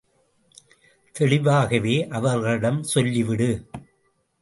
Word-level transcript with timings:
தெளிவாகவே 1.15 2.07
அவர்களிடம் 2.07 2.83
சொல்லிவிடு. 2.95 3.51